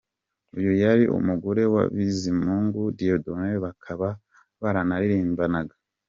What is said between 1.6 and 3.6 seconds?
wa Bizimungu Dieudonne